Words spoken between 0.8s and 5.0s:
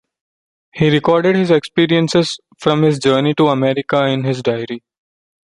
recorded his experiences from his journey to America in his diary.